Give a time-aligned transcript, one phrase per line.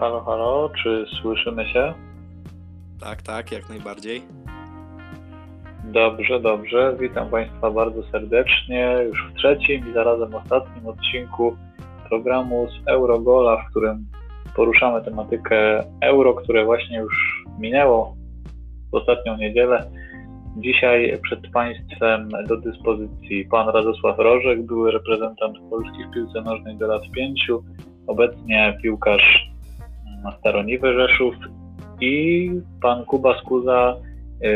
[0.00, 1.94] Halo, halo, czy słyszymy się?
[3.00, 4.22] Tak, tak, jak najbardziej.
[5.84, 6.96] Dobrze, dobrze.
[7.00, 11.56] Witam Państwa bardzo serdecznie już w trzecim i zarazem ostatnim odcinku
[12.08, 14.06] programu z Eurogola, w którym
[14.56, 18.16] poruszamy tematykę euro, które właśnie już minęło
[18.92, 19.90] w ostatnią niedzielę.
[20.56, 26.86] Dzisiaj przed Państwem do dyspozycji pan Radosław Rożek, były reprezentant Polski w piłce nożnej do
[26.86, 27.64] lat pięciu,
[28.06, 29.49] obecnie piłkarz
[30.38, 31.34] Staroniwy Rzeszów
[32.00, 32.50] i
[32.82, 33.96] pan Kuba Skuza,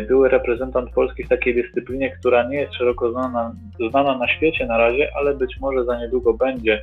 [0.09, 3.55] były reprezentant Polski w takiej dyscyplinie, która nie jest szeroko znana,
[3.91, 6.82] znana na świecie na razie, ale być może za niedługo będzie.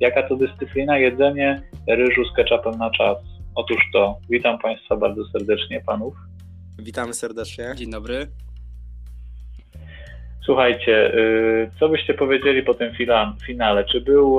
[0.00, 0.98] Jaka to dyscyplina?
[0.98, 3.18] Jedzenie ryżu z ketchupem na czas.
[3.54, 6.14] Otóż to, witam Państwa bardzo serdecznie, panów.
[6.78, 7.72] Witamy serdecznie.
[7.76, 8.26] Dzień dobry.
[10.44, 11.12] Słuchajcie,
[11.80, 12.92] co byście powiedzieli po tym
[13.46, 13.84] finale?
[13.84, 14.38] Czy był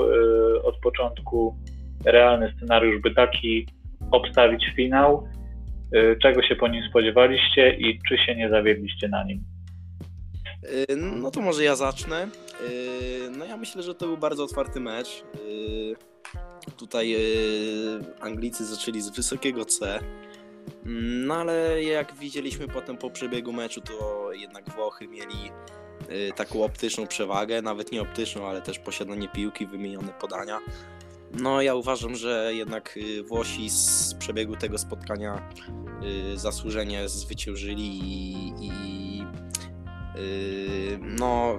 [0.63, 1.55] od początku
[2.05, 3.67] realny scenariusz, by taki
[4.11, 5.27] obstawić finał?
[6.21, 9.43] Czego się po nim spodziewaliście i czy się nie zawiedliście na nim?
[10.97, 12.27] No to może ja zacznę.
[13.37, 15.23] No ja myślę, że to był bardzo otwarty mecz.
[16.77, 17.15] Tutaj
[18.19, 19.99] Anglicy zaczęli z wysokiego C.
[20.85, 25.51] No ale jak widzieliśmy potem po przebiegu meczu, to jednak Włochy mieli
[26.35, 30.59] taką optyczną przewagę, nawet nie optyczną, ale też posiadanie piłki, wymienione podania.
[31.41, 35.41] No ja uważam, że jednak Włosi z przebiegu tego spotkania
[36.35, 39.21] zasłużenie zwyciężyli i, i
[41.01, 41.53] no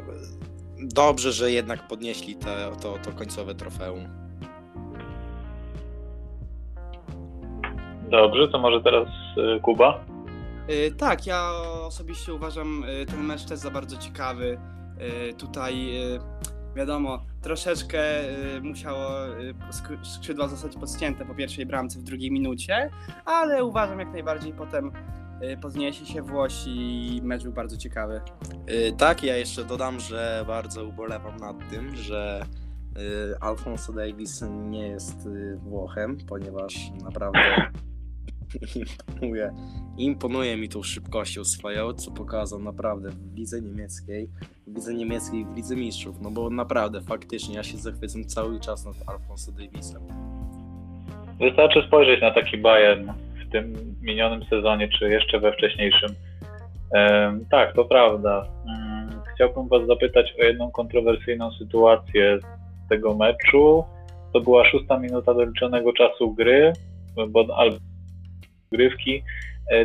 [0.78, 4.08] dobrze, że jednak podnieśli te, to, to końcowe trofeum.
[8.10, 9.08] Dobrze, to może teraz
[9.62, 10.04] Kuba?
[10.98, 11.50] Tak, ja
[11.82, 14.58] osobiście uważam ten mecz też za bardzo ciekawy.
[15.38, 15.90] Tutaj
[16.76, 18.00] wiadomo, troszeczkę
[18.62, 19.10] musiało
[20.02, 22.90] skrzydła zostać podcięte po pierwszej bramce w drugiej minucie,
[23.24, 24.92] ale uważam jak najbardziej potem
[25.62, 26.70] podniesie się Włosi
[27.16, 28.20] i mecz był bardzo ciekawy.
[28.98, 32.46] Tak, ja jeszcze dodam, że bardzo ubolewam nad tym, że
[33.40, 37.38] Alfonso Davis nie jest Włochem, ponieważ naprawdę
[38.76, 39.52] imponuje,
[39.98, 44.28] imponuje mi tą szybkością swoją, co pokazał naprawdę w lidze niemieckiej,
[44.66, 48.84] w lidze niemieckiej w lidze mistrzów, no bo naprawdę, faktycznie ja się zachwycam cały czas
[48.84, 50.02] nad Alfonso Davisem.
[51.40, 53.10] Wystarczy spojrzeć na taki Bayern
[53.46, 56.10] w tym minionym sezonie, czy jeszcze we wcześniejszym.
[56.94, 58.46] Ehm, tak, to prawda.
[58.68, 62.38] Ehm, chciałbym Was zapytać o jedną kontrowersyjną sytuację
[62.84, 63.84] z tego meczu.
[64.32, 66.72] To była szósta minuta doliczonego czasu gry,
[67.28, 67.44] bo
[68.72, 69.22] grywki.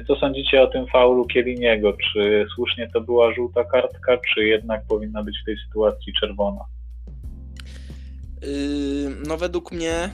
[0.07, 1.93] Co sądzicie o tym faulu Kieliniego?
[1.93, 6.65] Czy słusznie to była żółta kartka, czy jednak powinna być w tej sytuacji czerwona?
[9.27, 10.09] No według mnie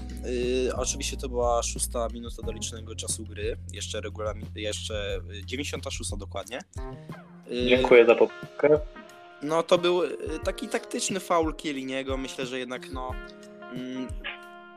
[0.65, 6.59] yy, oczywiście to była szósta minuta doliczonego czasu gry, jeszcze regulamin, jeszcze 96 dokładnie.
[7.47, 8.79] Yy, Dziękuję za poprawkę.
[9.41, 10.01] No to był
[10.43, 13.11] taki taktyczny faul Kieliniego, myślę, że jednak no
[13.73, 14.07] mm,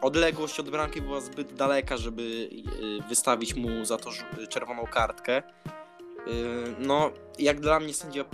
[0.03, 2.50] odległość od bramki była zbyt daleka, żeby
[3.09, 4.11] wystawić mu za to
[4.49, 5.43] czerwoną kartkę.
[6.78, 8.25] No, jak dla mnie sędzia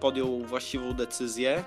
[0.00, 1.64] podjął właściwą decyzję.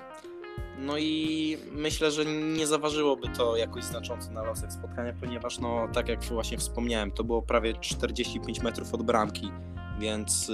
[0.78, 6.08] No i myślę, że nie zaważyłoby to jakoś znacząco na losach spotkania, ponieważ no, tak
[6.08, 9.52] jak właśnie wspomniałem, to było prawie 45 metrów od bramki,
[9.98, 10.52] więc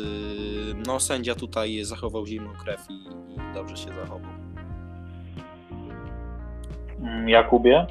[0.87, 2.95] no, sędzia tutaj zachował zimną krew i,
[3.35, 4.31] i dobrze się zachował.
[7.27, 7.87] Jakubie?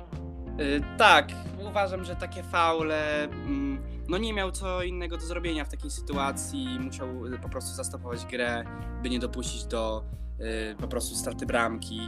[0.57, 1.28] Yy, tak,
[1.69, 3.23] uważam, że takie faule.
[3.23, 6.68] Mm, no nie miał co innego do zrobienia w takiej sytuacji.
[6.79, 7.07] Musiał
[7.41, 8.63] po prostu zastopować grę,
[9.03, 10.03] by nie dopuścić do
[10.40, 12.00] yy, po prostu straty bramki.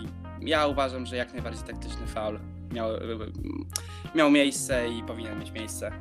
[0.41, 2.39] Ja uważam, że jak najbardziej taktyczny faul
[2.73, 2.89] miał,
[4.15, 5.91] miał miejsce i powinien mieć miejsce.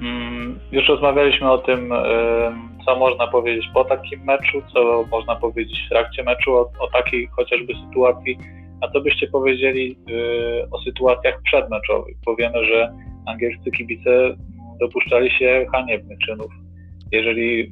[0.00, 1.92] Mm, już rozmawialiśmy o tym,
[2.84, 7.26] co można powiedzieć po takim meczu, co można powiedzieć w trakcie meczu, o, o takiej
[7.26, 8.38] chociażby sytuacji
[8.84, 12.16] a co byście powiedzieli y, o sytuacjach przedmeczowych?
[12.26, 12.92] Bo wiemy, że
[13.26, 14.36] angielscy kibice
[14.80, 16.52] dopuszczali się haniebnych czynów.
[17.12, 17.70] Jeżeli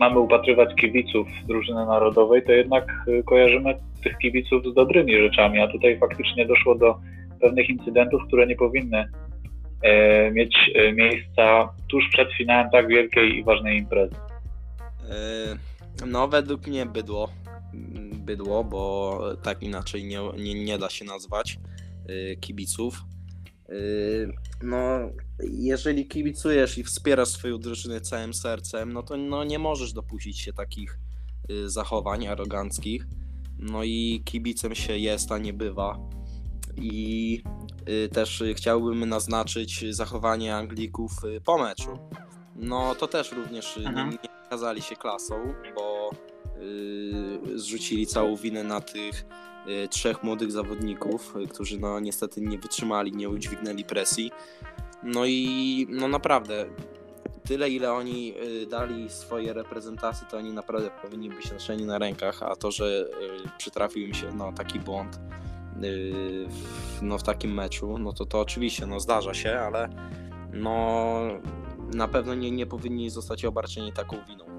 [0.00, 3.74] mamy upatrywać kibiców drużyny narodowej, to jednak y, kojarzymy
[4.04, 6.98] tych kibiców z dobrymi rzeczami, a tutaj faktycznie doszło do
[7.40, 9.10] pewnych incydentów, które nie powinny
[9.82, 14.14] e, mieć e, miejsca tuż przed finałem tak wielkiej i ważnej imprezy.
[15.10, 17.28] E, no, według mnie bydło
[18.26, 21.58] bydło, bo tak inaczej nie, nie, nie da się nazwać
[22.10, 23.02] y, kibiców.
[23.70, 24.32] Y,
[24.62, 24.98] no,
[25.52, 30.52] jeżeli kibicujesz i wspierasz swoją drużynę całym sercem, no to no, nie możesz dopuścić się
[30.52, 30.98] takich
[31.50, 33.06] y, zachowań aroganckich.
[33.58, 35.98] No i kibicem się jest, a nie bywa.
[36.76, 37.42] i
[38.12, 41.12] też chciałbym naznaczyć zachowanie Anglików
[41.44, 41.98] po meczu.
[42.56, 44.10] No to też również Mhm.
[44.10, 44.18] nie,
[44.76, 45.34] nie się klasą,
[45.74, 45.95] bo
[47.54, 49.26] zrzucili całą winę na tych
[49.84, 54.30] y, trzech młodych zawodników, y, którzy no niestety nie wytrzymali, nie udźwignęli presji.
[55.02, 56.66] No i no naprawdę
[57.46, 62.42] tyle ile oni y, dali swoje reprezentacje, to oni naprawdę powinni być noszeni na rękach,
[62.42, 65.18] a to, że y, przytrafił im się no, taki błąd y,
[66.48, 69.88] w, no, w takim meczu, no to to oczywiście no, zdarza się, ale
[70.52, 71.20] no
[71.94, 74.55] na pewno nie, nie powinni zostać obarczeni taką winą.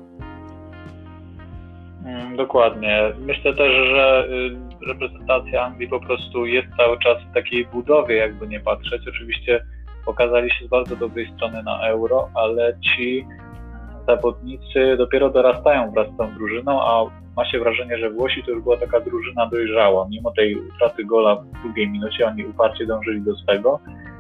[2.08, 3.14] Mm, Dokładnie.
[3.20, 8.48] Myślę też, że y, reprezentacja Anglii po prostu jest cały czas w takiej budowie, jakby
[8.48, 9.08] nie patrzeć.
[9.08, 9.66] Oczywiście
[10.06, 16.08] pokazali się z bardzo dobrej strony na euro, ale ci mm, zawodnicy dopiero dorastają wraz
[16.14, 17.06] z tą drużyną, a
[17.36, 20.08] ma się wrażenie, że Włosi to już była taka drużyna dojrzała.
[20.10, 23.80] Mimo tej utraty gola w drugiej minucie oni uparcie dążyli do swego,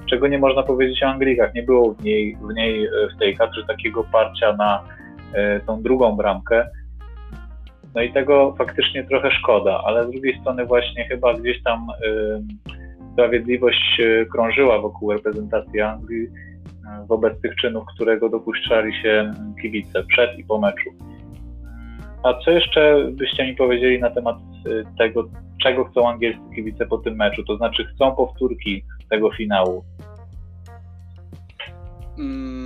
[0.09, 1.53] czego nie można powiedzieć o Anglikach.
[1.53, 4.83] Nie było w niej, w niej y, w tej kadrze takiego parcia na
[5.33, 6.69] y, tą drugą bramkę.
[7.95, 11.87] No i tego faktycznie trochę szkoda, ale z drugiej strony właśnie chyba gdzieś tam
[13.17, 16.29] sprawiedliwość y, krążyła wokół reprezentacji Anglii y,
[17.07, 19.31] wobec tych czynów, którego dopuszczali się
[19.61, 20.89] kibice przed i po meczu.
[22.23, 24.37] A co jeszcze byście mi powiedzieli na temat
[24.67, 25.29] y, tego,
[25.63, 27.43] czego chcą angielscy kibice po tym meczu?
[27.43, 29.83] To znaczy chcą powtórki tego finału.
[32.19, 32.56] Mm,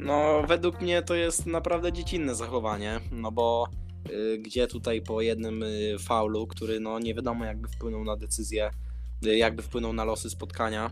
[0.00, 3.66] No, według mnie to jest naprawdę dziecinne zachowanie, no bo
[4.10, 8.70] y, gdzie tutaj po jednym y, faulu, który no nie wiadomo jakby wpłynął na decyzję,
[9.26, 10.90] y, jakby wpłynął na losy spotkania,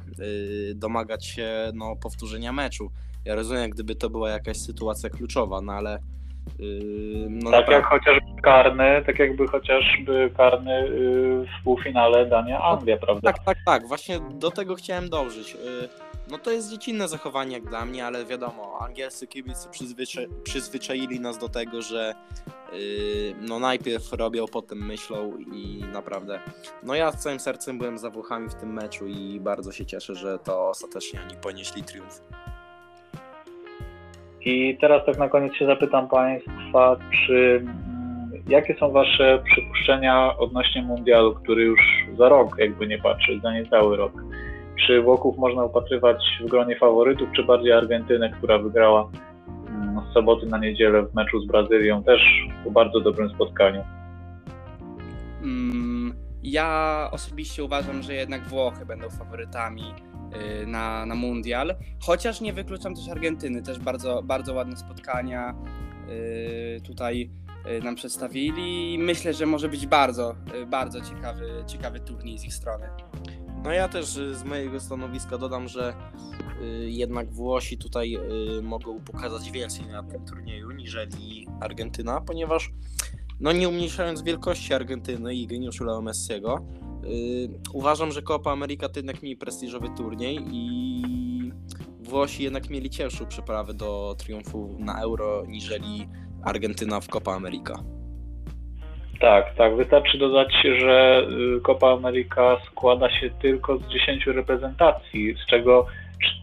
[0.70, 2.90] y, domagać się no powtórzenia meczu.
[3.24, 5.96] Ja rozumiem, gdyby to była jakaś sytuacja kluczowa, no ale
[6.60, 12.60] y, no tak naprawdę- jak chociażby karny, tak jakby chociażby karny y, w półfinale Dania
[12.62, 13.32] Anglia, prawda?
[13.32, 13.86] Tak, tak, tak.
[13.88, 15.54] Właśnie do tego chciałem dążyć.
[15.54, 21.20] Y, No to jest dziecinne zachowanie jak dla mnie, ale wiadomo, angielscy kibice przyzwycza- przyzwyczaili
[21.20, 22.14] nas do tego, że
[22.72, 26.40] y, no najpierw robią, potem myślą i naprawdę.
[26.82, 30.14] No ja z całym sercem byłem za Włochami w tym meczu i bardzo się cieszę,
[30.14, 32.22] że to ostatecznie oni ponieśli triumf.
[34.40, 36.96] I teraz tak na koniec się zapytam Państwa,
[37.26, 41.80] czy mm, jakie są Wasze przypuszczenia odnośnie mundialu, który już
[42.18, 44.12] za rok, jakby nie patrzeć, za niecały rok.
[44.86, 49.10] Czy Włochów można upatrywać w gronie faworytów, czy bardziej Argentynę, która wygrała
[49.68, 52.20] mm, z soboty na niedzielę w meczu z Brazylią, też
[52.64, 53.84] po bardzo dobrym spotkaniu.
[55.42, 59.94] mm, ja osobiście uważam, że jednak Włochy będą faworytami
[60.62, 61.74] y, na, na mundial.
[62.02, 65.54] Chociaż nie wykluczam też Argentyny, też bardzo, bardzo ładne spotkania
[66.08, 67.30] y, tutaj
[67.78, 68.98] y, nam przedstawili.
[68.98, 70.34] Myślę, że może być bardzo,
[70.66, 72.88] bardzo ciekawy, ciekawy turniej z ich strony.
[73.68, 75.94] No ja też y, z mojego stanowiska dodam, że
[76.62, 78.18] y, jednak Włosi tutaj
[78.58, 82.70] y, mogą pokazać więcej na tym turnieju niżeli Argentyna, ponieważ
[83.40, 86.66] no nie umniejszając wielkości Argentyny i geniuszu Leo Messiego,
[87.72, 91.52] uważam, że Copa America to jednak mniej prestiżowy turniej i
[92.00, 96.08] Włosi jednak mieli cięższą przeprawę do triumfu na Euro niżeli
[96.42, 97.97] Argentyna w Copa America.
[99.20, 99.76] Tak, tak.
[99.76, 101.26] Wystarczy dodać, że
[101.56, 105.86] y, Copa America składa się tylko z 10 reprezentacji, z czego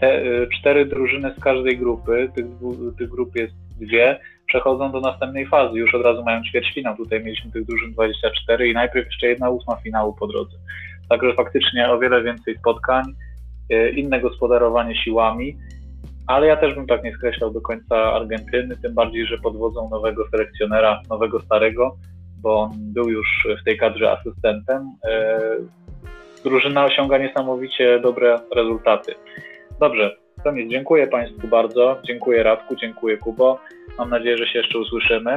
[0.04, 2.46] y, cztery drużyny z każdej grupy, tych,
[2.98, 5.80] tych grup jest dwie, przechodzą do następnej fazy.
[5.80, 6.98] Już od razu mają ćwierćfinał.
[6.98, 10.58] Tutaj mieliśmy tych drużyn 24 i najpierw jeszcze jedna ósma finału po drodze.
[11.10, 13.04] Także faktycznie o wiele więcej spotkań,
[13.74, 15.58] y, inne gospodarowanie siłami.
[16.28, 19.90] Ale ja też bym tak nie skreślał do końca Argentyny, tym bardziej, że pod wodzą
[19.90, 21.98] nowego selekcjonera, nowego starego,
[22.46, 24.92] bo był już w tej kadrze asystentem.
[25.08, 25.40] E,
[26.44, 29.16] Drużyna osiąga niesamowicie dobre rezultaty.
[29.80, 30.72] Dobrze, to nic.
[30.72, 31.98] Dziękuję Państwu bardzo.
[32.04, 33.60] Dziękuję Radku, dziękuję Kubo.
[33.98, 35.36] Mam nadzieję, że się jeszcze usłyszymy,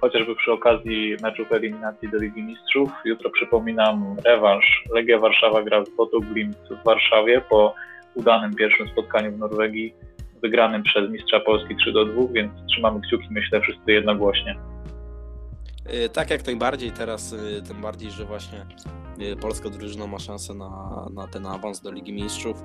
[0.00, 2.90] chociażby przy okazji meczów eliminacji do Ligi Mistrzów.
[3.04, 4.84] Jutro przypominam rewanż.
[4.94, 5.90] Legia Warszawa gra z
[6.32, 7.74] Glimt w Warszawie po
[8.14, 9.94] udanym pierwszym spotkaniu w Norwegii,
[10.42, 14.69] wygranym przez mistrza Polski 3 do 2, więc trzymamy kciuki, myślę, wszyscy jednogłośnie.
[15.94, 18.66] Y, Tak jak najbardziej teraz, y, tym bardziej, że właśnie
[19.20, 22.64] y, polska drużyna ma szansę na, na ten awans do Ligi Mistrzów.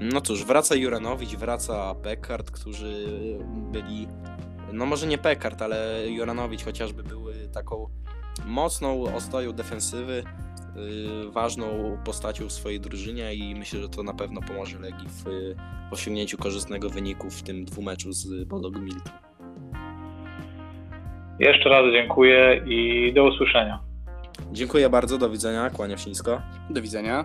[0.00, 3.06] No cóż, wraca Juranowicz, wraca Pekard, którzy
[3.72, 4.08] byli,
[4.72, 7.88] no może nie Pekard, ale Juranowicz chociażby były taką
[8.46, 10.24] mocną ostoją defensywy,
[11.32, 15.24] ważną postacią w swojej drużynie i myślę, że to na pewno pomoże Legii w
[15.90, 19.29] osiągnięciu korzystnego wyniku w tym dwumeczu z Bodo Glimt.
[21.40, 23.78] Jeszcze raz dziękuję i do usłyszenia.
[24.52, 26.40] Dziękuję bardzo, do widzenia, kłaniam się nisko.
[26.70, 27.24] Do widzenia.